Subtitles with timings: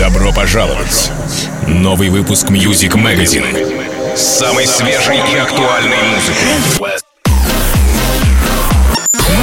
[0.00, 1.10] Добро пожаловать!
[1.68, 6.96] Новый выпуск Music Magazine самой свежей и актуальной музыкой.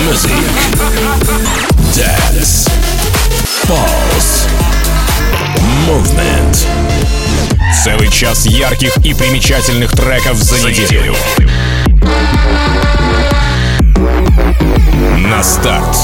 [0.01, 0.31] Music,
[1.93, 2.67] Dance,
[3.67, 4.49] Pulse,
[5.87, 6.65] Movement.
[7.83, 11.15] Целый час ярких и примечательных треков за неделю.
[15.19, 15.95] На старт.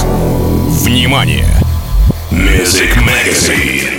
[0.84, 1.48] Внимание!
[2.30, 3.93] Music Magazine.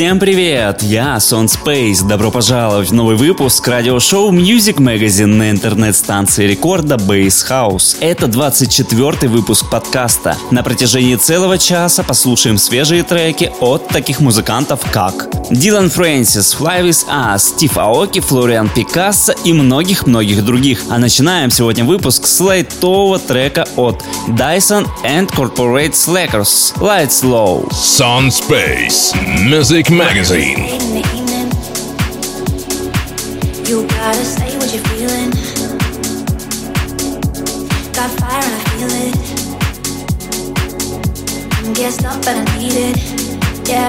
[0.00, 0.82] Всем привет!
[0.82, 2.08] Я Сон Space.
[2.08, 7.98] Добро пожаловать в новый выпуск радиошоу Music Magazine на интернет-станции рекорда Base House.
[8.00, 10.38] Это 24 выпуск подкаста.
[10.50, 17.06] На протяжении целого часа послушаем свежие треки от таких музыкантов, как Дилан Фрэнсис, Fly With
[17.08, 20.80] Us, Стив Аоки, Флориан Пикассо и многих-многих других.
[20.88, 27.68] А начинаем сегодня выпуск с лайтового трека от Dyson and Corporate Slackers Lights Low.
[27.72, 29.12] Sun Space
[29.44, 30.58] Music Magazine.
[33.66, 35.30] You gotta say what you're feeling.
[37.92, 39.16] Got fire and I feel it.
[41.56, 41.72] I'm
[42.06, 42.96] up but I need it.
[43.68, 43.88] Yeah.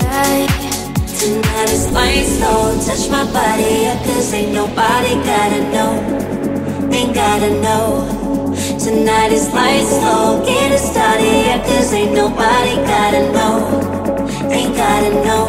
[1.19, 2.75] Tonight is lights low.
[2.83, 6.02] Touch my body, yeah, cause ain't nobody gotta know.
[6.91, 8.07] Ain't gotta know.
[8.79, 10.44] Tonight is lights low.
[10.45, 14.00] Get it started, yeah, cause ain't nobody gotta know.
[14.52, 15.47] Ain't gotta know.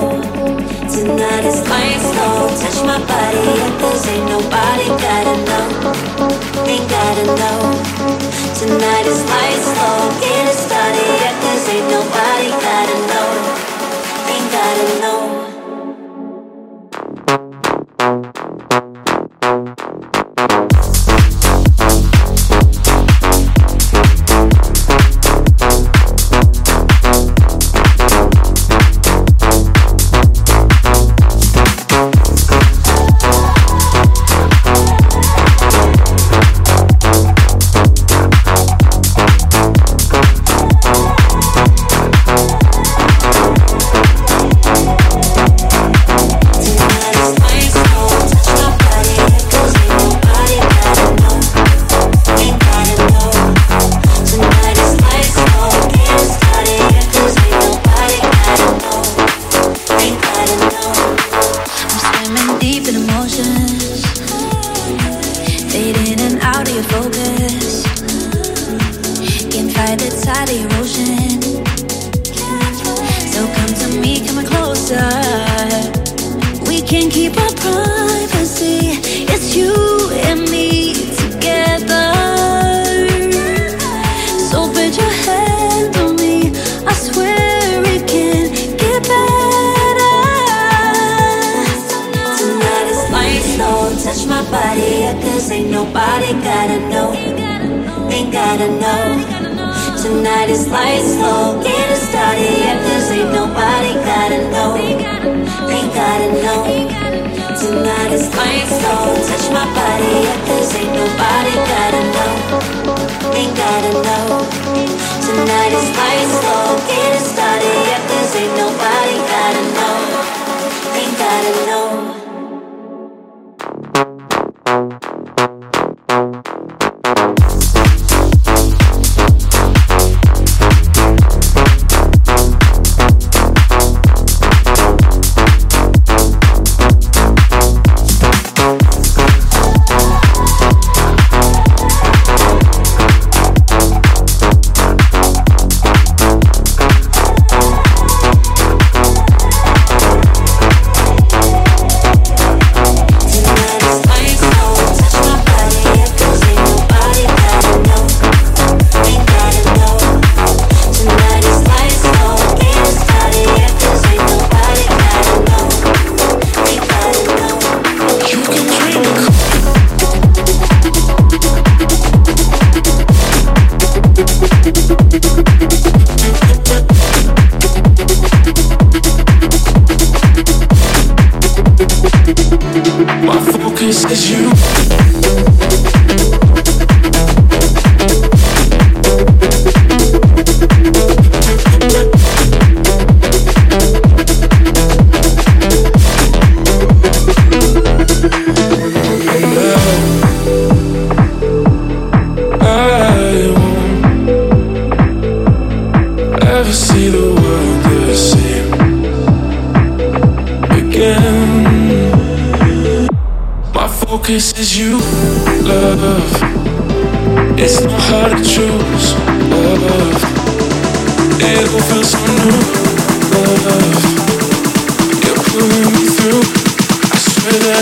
[0.88, 2.48] Tonight is lights low.
[2.60, 6.31] Touch my body, yeah, cause ain't nobody gotta know.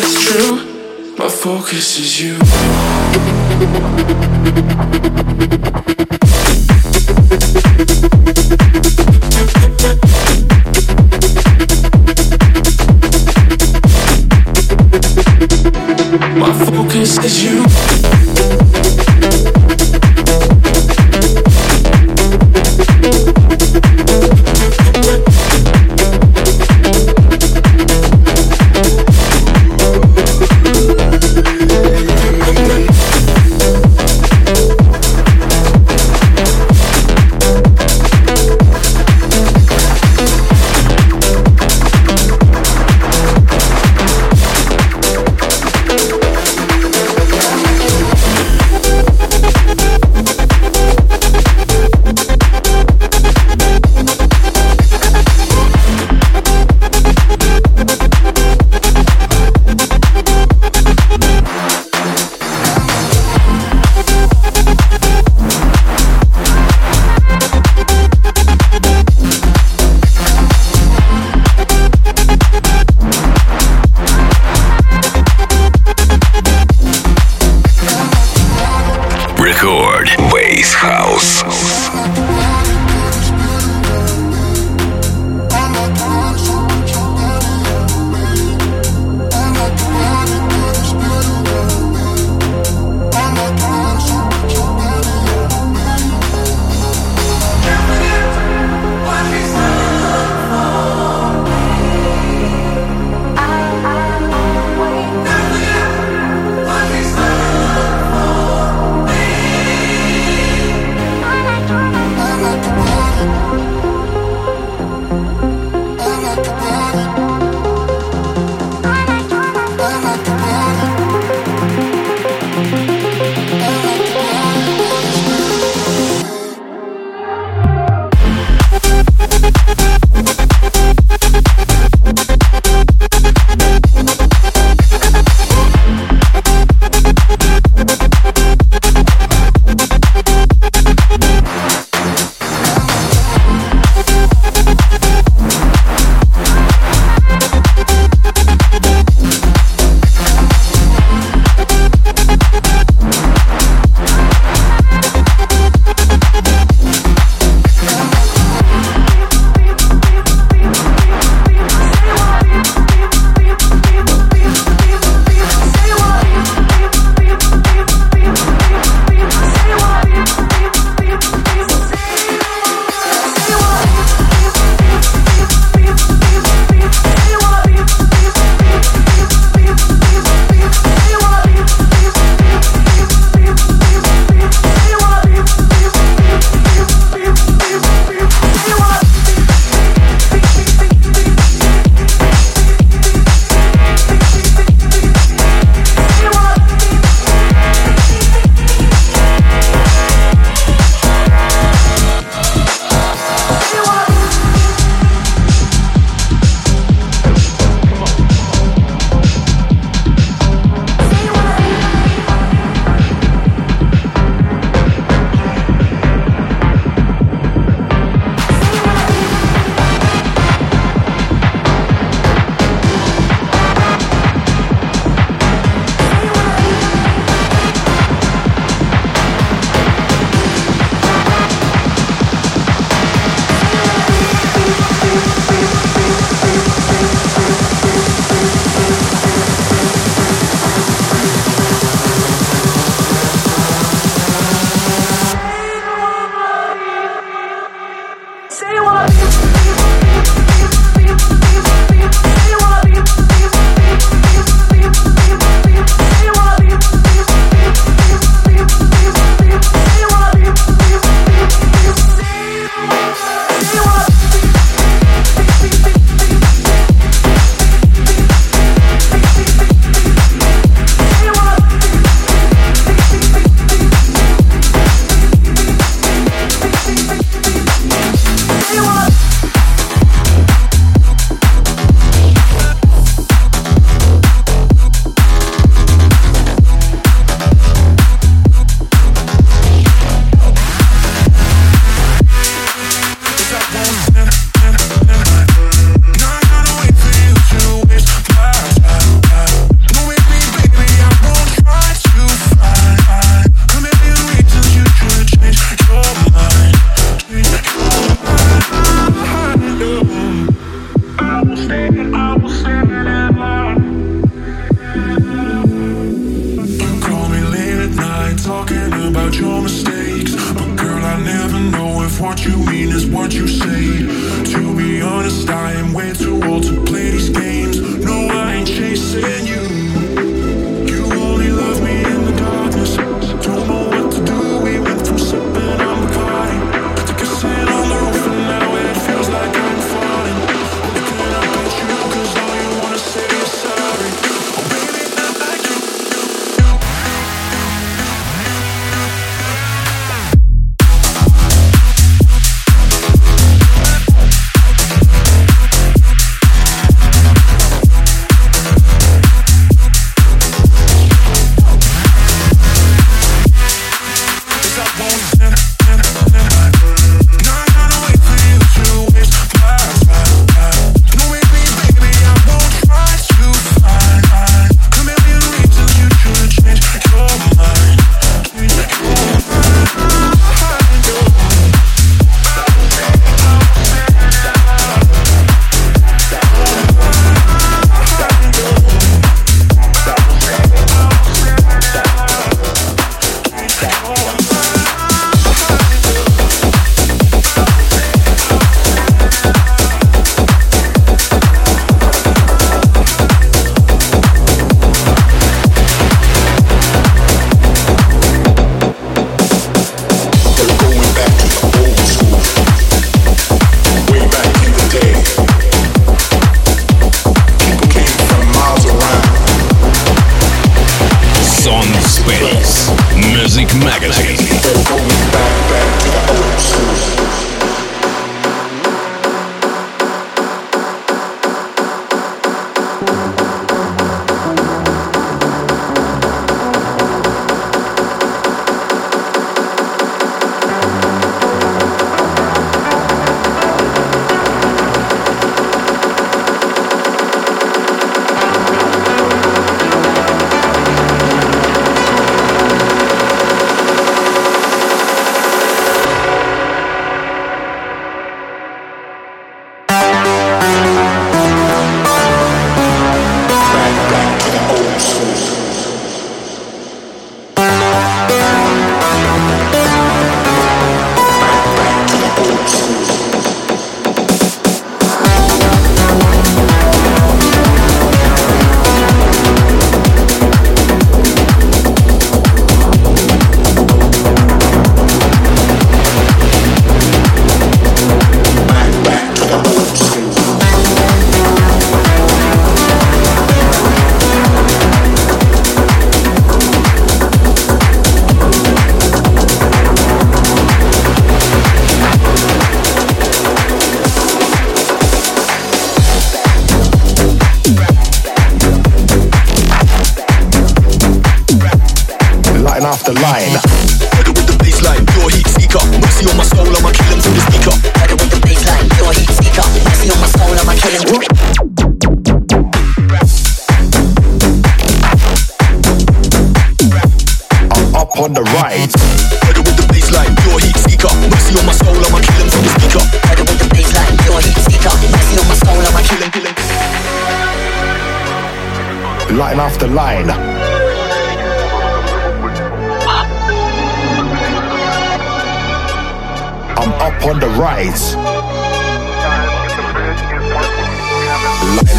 [0.01, 1.15] that's true.
[1.19, 2.39] My focus is you.
[16.39, 18.00] My focus is you.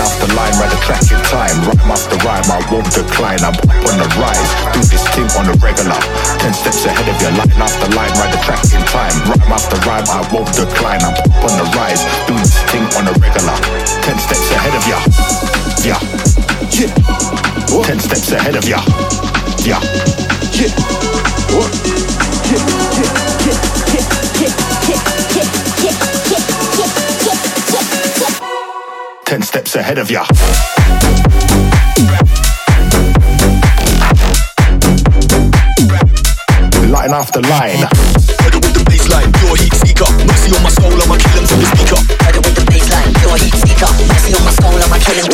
[0.02, 1.54] after line, ride the track in time.
[1.70, 3.40] Rhyme after rhyme, I won't decline.
[3.46, 6.02] I'm up on the rise, do this thing on the regular.
[6.42, 9.14] Ten steps ahead of your line after line, ride the track in time.
[9.30, 11.06] Rhyme after rhyme, I won't decline.
[11.06, 13.56] I'm up on the rise, do this thing on the regular.
[14.02, 15.00] Ten steps ahead of ya,
[15.86, 16.02] yeah,
[16.74, 16.90] yeah.
[17.70, 17.86] What?
[17.86, 18.82] Ten steps ahead of ya,
[19.62, 19.80] yeah,
[20.58, 20.74] yeah.
[21.54, 21.70] What?
[22.50, 22.60] Yeah,
[22.98, 23.12] yeah,
[23.46, 23.58] yeah,
[23.94, 24.06] yeah,
[24.42, 25.02] yeah,
[25.36, 25.46] yeah,
[25.86, 26.21] yeah.
[29.32, 30.26] ten steps ahead of ya.
[36.92, 37.80] Line after line.
[38.44, 40.12] Murder with the baseline, pure heat seeker.
[40.28, 41.96] Mercy on my soul, I'ma kill him from the speaker.
[42.28, 43.88] Murder with the baseline, pure heat seeker.
[44.12, 45.32] Mercy on my soul, I'ma kill him.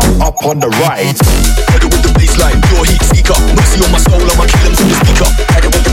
[0.00, 1.12] I'm up on the right.
[1.68, 3.36] Murder with the baseline, pure heat seeker.
[3.52, 5.85] Mercy on my soul, I'ma kill him from the speaker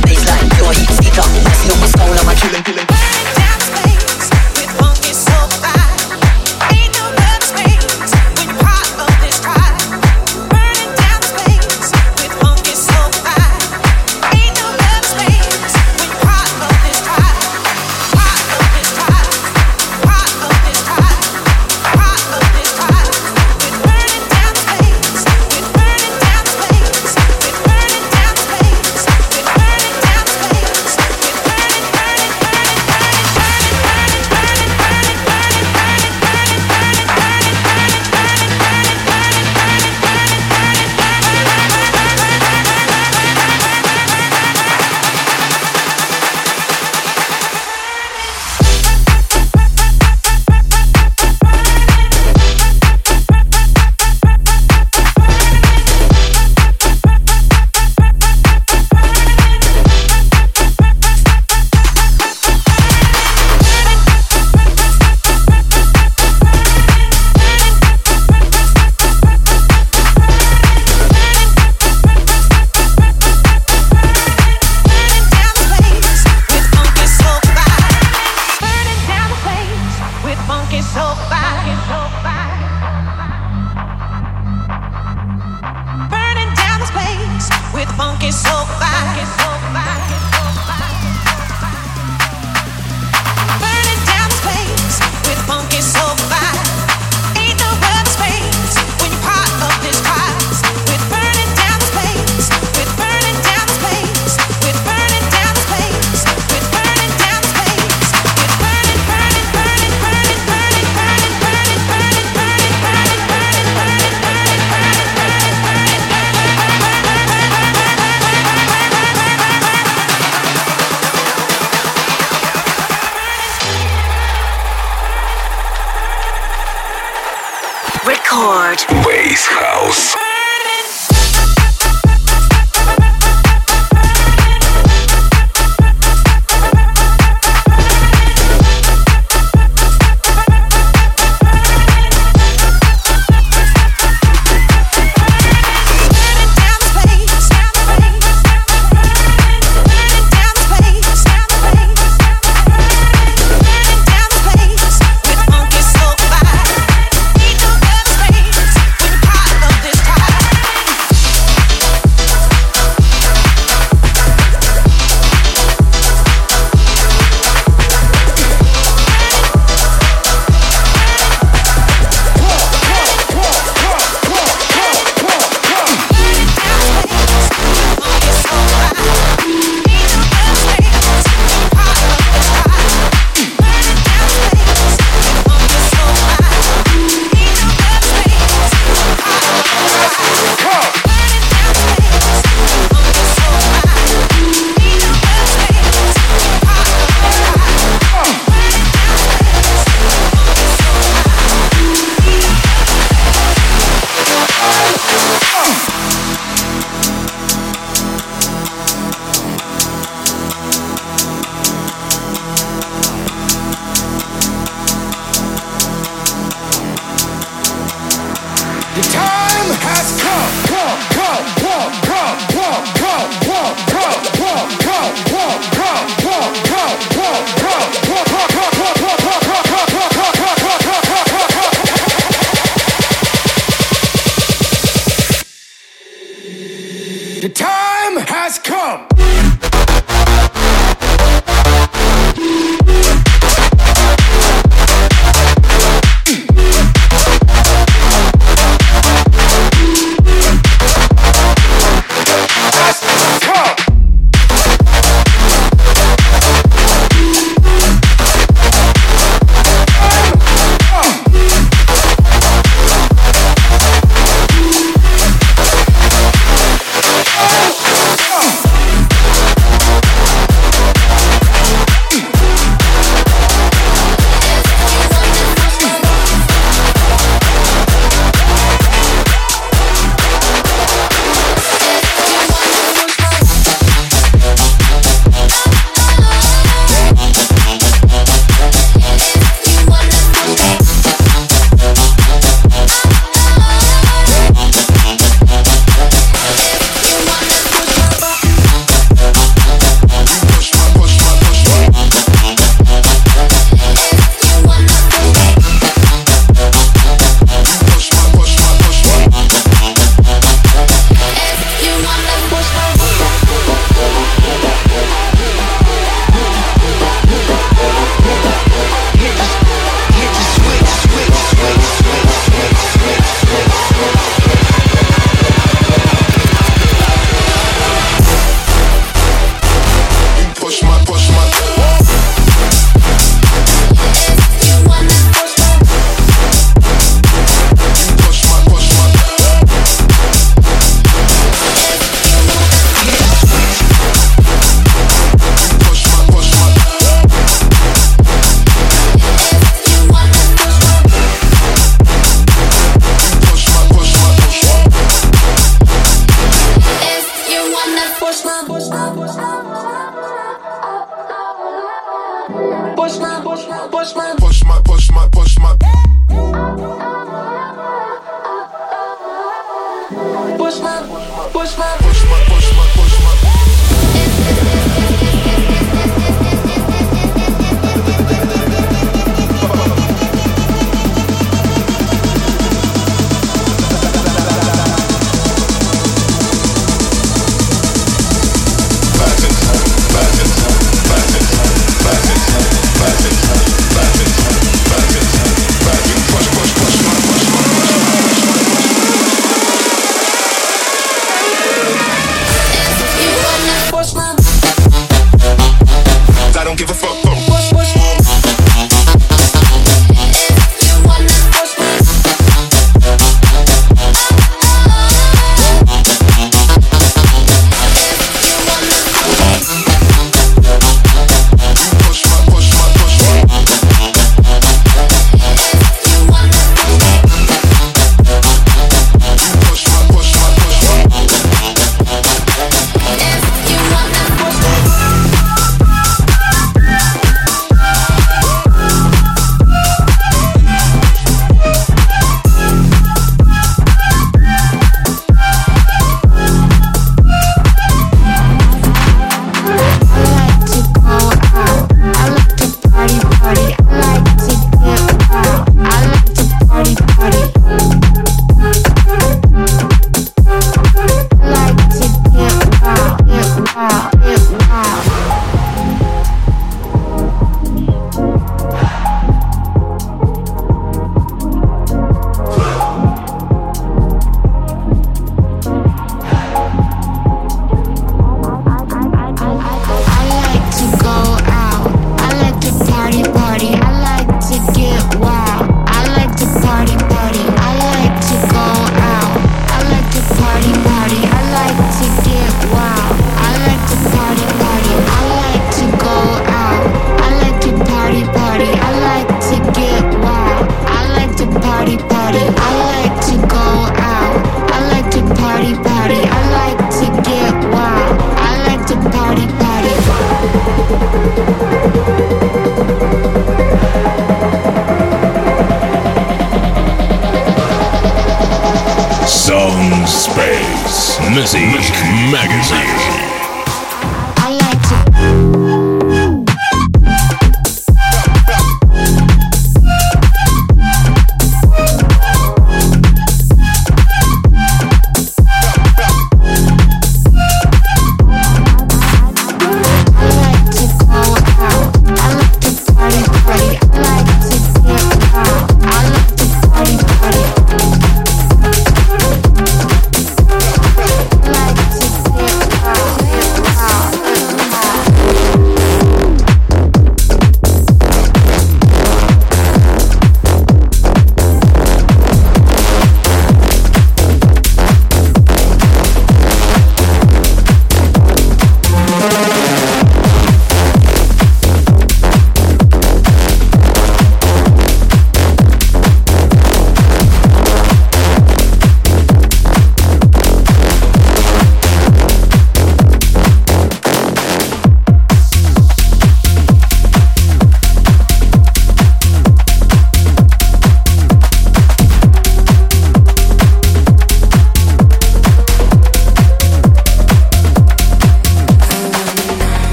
[0.74, 1.26] heat seeker.
[1.44, 2.93] Messing on my skull, I'm a killing, killing.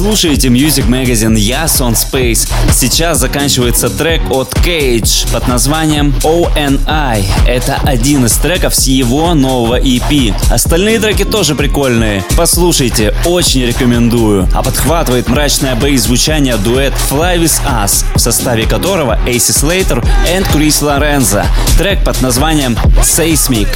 [0.00, 2.48] Слушаете Music Magazine Я Сон Space.
[2.72, 7.26] Сейчас заканчивается трек от Cage под названием ONI.
[7.46, 10.34] Это один из треков с его нового EP.
[10.50, 12.24] Остальные треки тоже прикольные.
[12.34, 14.48] Послушайте, очень рекомендую.
[14.54, 20.80] А подхватывает мрачное бейс-звучание дуэт Fly With Us, в составе которого Эйси Слейтер и Крис
[20.80, 21.44] Лорензо.
[21.76, 23.68] Трек под названием Seismic.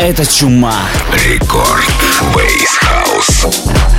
[0.00, 0.78] Это чума.
[1.12, 1.84] Рекорд
[2.34, 3.95] Бейс Хаус.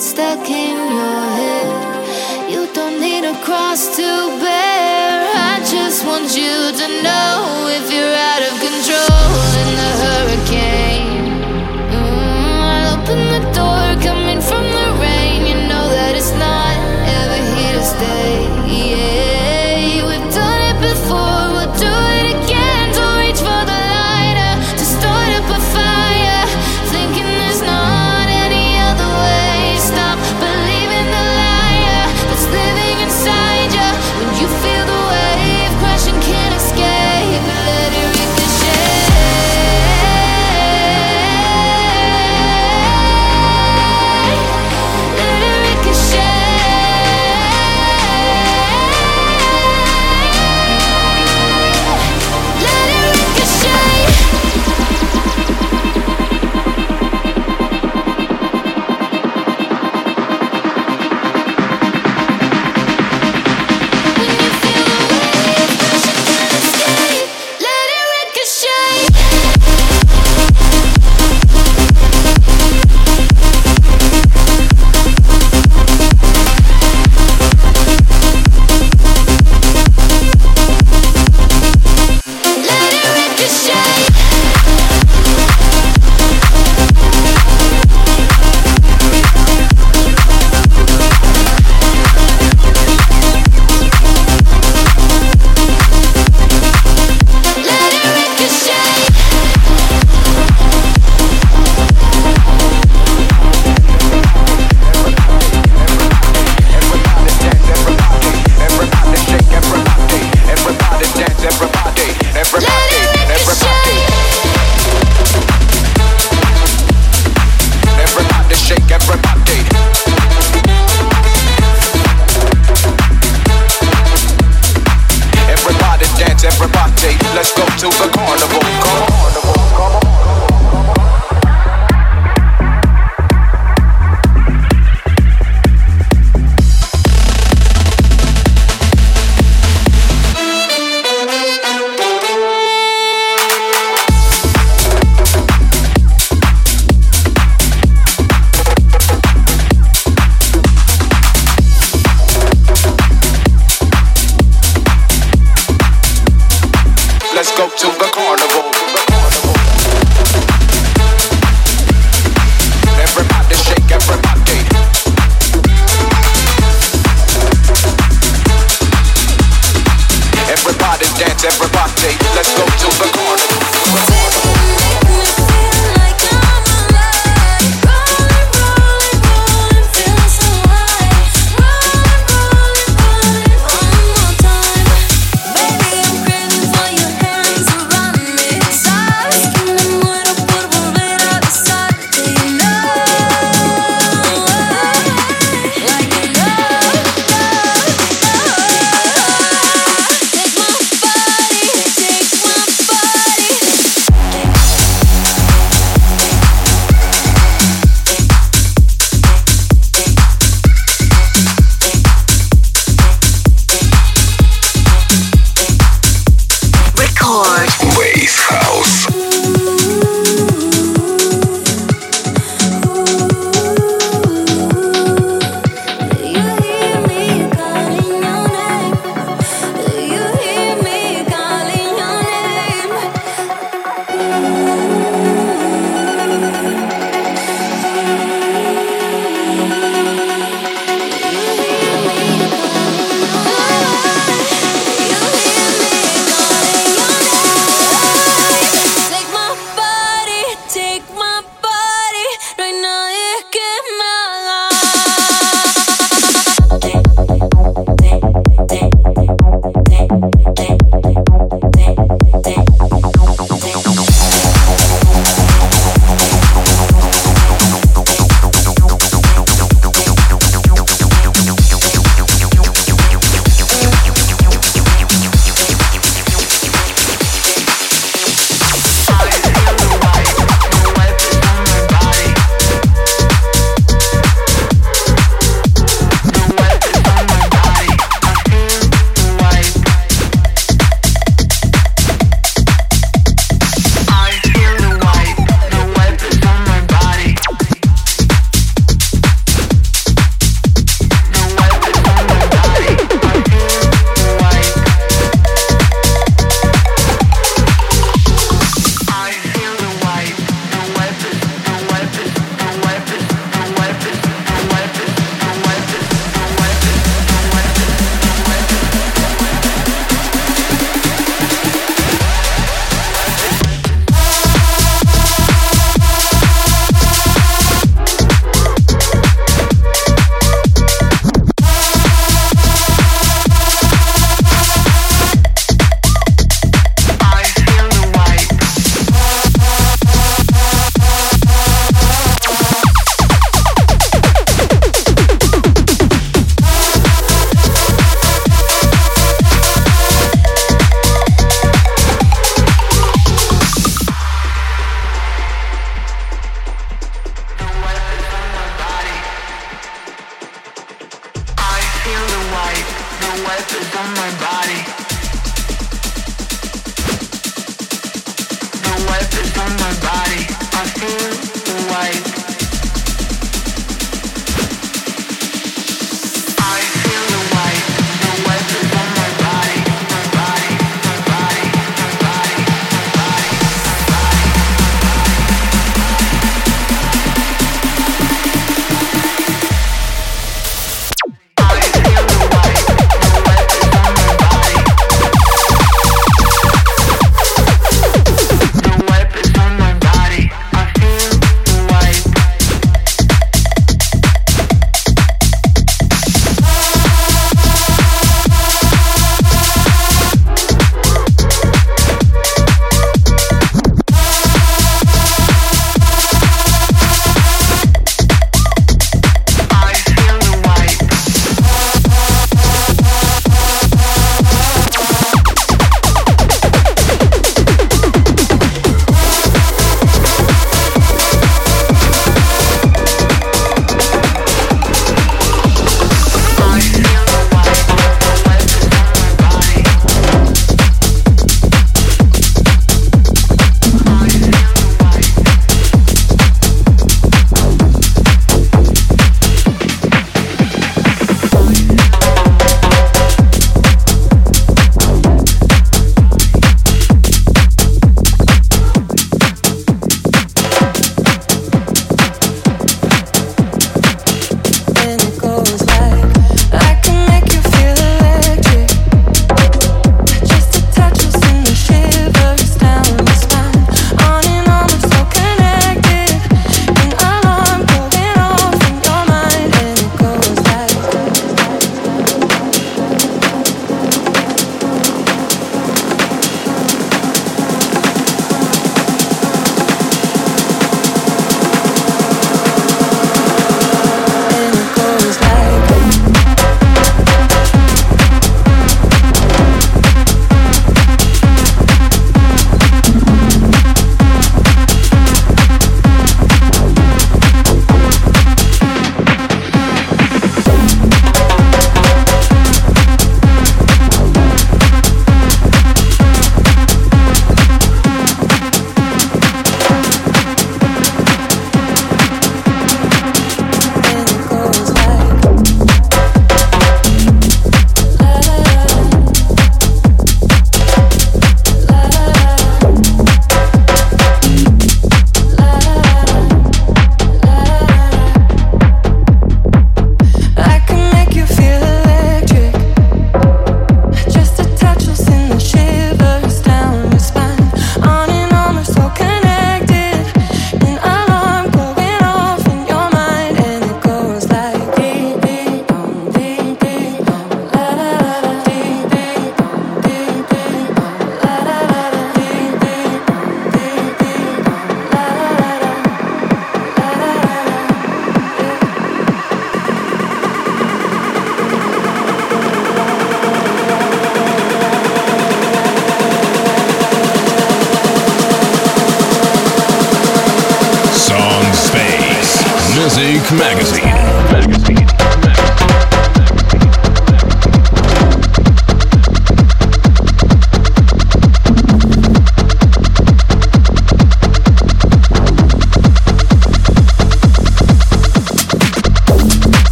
[0.00, 2.50] stuck in your head.
[2.50, 4.02] You don't need a cross to
[4.40, 5.32] bear.
[5.34, 7.57] I just want you to know.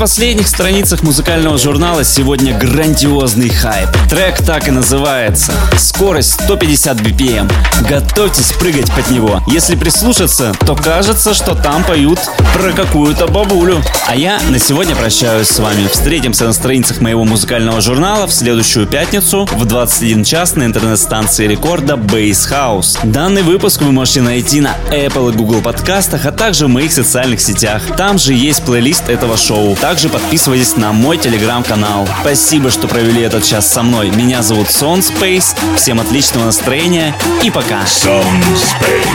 [0.00, 3.88] was последних страницах музыкального журнала сегодня грандиозный хайп.
[4.10, 5.50] Трек так и называется.
[5.78, 7.50] Скорость 150 BPM.
[7.88, 9.40] Готовьтесь прыгать под него.
[9.46, 12.18] Если прислушаться, то кажется, что там поют
[12.52, 13.82] про какую-то бабулю.
[14.06, 15.88] А я на сегодня прощаюсь с вами.
[15.90, 21.94] Встретимся на страницах моего музыкального журнала в следующую пятницу в 21 час на интернет-станции рекорда
[21.94, 22.98] Base House.
[23.04, 27.40] Данный выпуск вы можете найти на Apple и Google подкастах, а также в моих социальных
[27.40, 27.80] сетях.
[27.96, 29.74] Там же есть плейлист этого шоу.
[29.76, 32.08] Также подписывайтесь на мой телеграм-канал.
[32.20, 34.10] Спасибо, что провели этот час со мной.
[34.10, 35.56] Меня зовут Sound Space.
[35.76, 37.82] Всем отличного настроения и пока.
[37.84, 39.06] Sound Space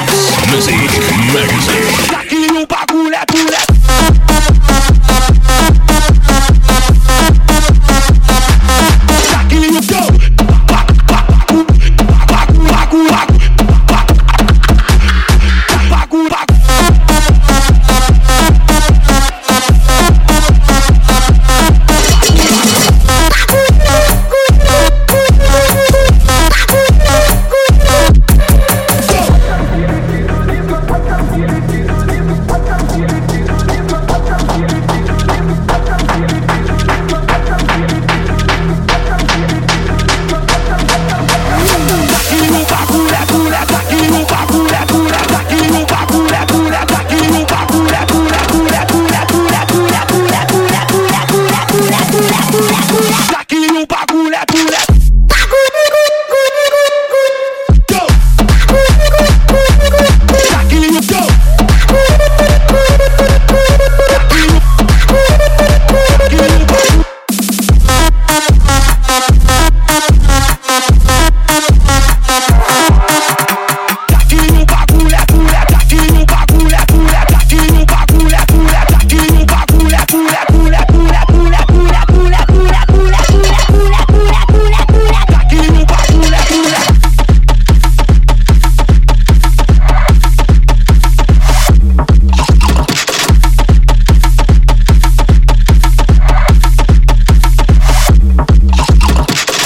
[0.51, 0.89] Music
[1.33, 2.05] Magazine.